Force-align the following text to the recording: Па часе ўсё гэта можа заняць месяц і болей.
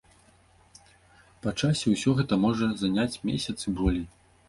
Па 1.45 1.53
часе 1.53 1.95
ўсё 1.95 2.17
гэта 2.23 2.43
можа 2.49 2.73
заняць 2.83 3.15
месяц 3.31 3.57
і 3.67 3.79
болей. 3.81 4.05